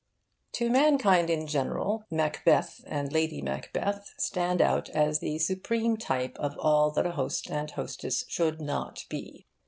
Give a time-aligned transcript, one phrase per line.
[0.53, 6.57] To mankind in general Macbeth and Lady Macbeth stand out as the supreme type of
[6.57, 9.45] all that a host and hostess should not be.